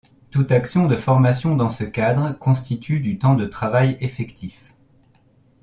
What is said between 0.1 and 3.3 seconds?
Toute action de formation dans ce cadre constitue du